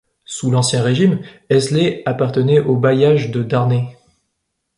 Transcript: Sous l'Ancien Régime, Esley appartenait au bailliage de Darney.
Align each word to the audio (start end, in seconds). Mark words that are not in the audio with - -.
Sous 0.25 0.49
l'Ancien 0.49 0.81
Régime, 0.81 1.19
Esley 1.51 2.01
appartenait 2.07 2.59
au 2.59 2.75
bailliage 2.75 3.29
de 3.29 3.43
Darney. 3.43 3.83